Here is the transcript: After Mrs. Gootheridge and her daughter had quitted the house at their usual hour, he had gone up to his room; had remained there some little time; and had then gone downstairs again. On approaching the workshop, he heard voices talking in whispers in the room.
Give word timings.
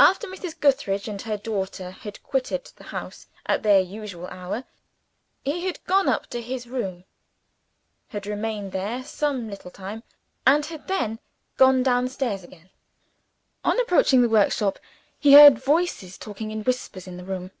After 0.00 0.26
Mrs. 0.26 0.58
Gootheridge 0.58 1.06
and 1.06 1.22
her 1.22 1.36
daughter 1.36 1.92
had 1.92 2.20
quitted 2.24 2.72
the 2.74 2.82
house 2.90 3.28
at 3.46 3.62
their 3.62 3.78
usual 3.78 4.26
hour, 4.26 4.64
he 5.44 5.64
had 5.66 5.84
gone 5.84 6.08
up 6.08 6.26
to 6.30 6.42
his 6.42 6.66
room; 6.66 7.04
had 8.08 8.26
remained 8.26 8.72
there 8.72 9.04
some 9.04 9.48
little 9.48 9.70
time; 9.70 10.02
and 10.44 10.66
had 10.66 10.88
then 10.88 11.20
gone 11.58 11.84
downstairs 11.84 12.42
again. 12.42 12.70
On 13.62 13.78
approaching 13.78 14.20
the 14.20 14.28
workshop, 14.28 14.80
he 15.16 15.34
heard 15.34 15.60
voices 15.60 16.18
talking 16.18 16.50
in 16.50 16.64
whispers 16.64 17.06
in 17.06 17.16
the 17.16 17.22
room. 17.24 17.52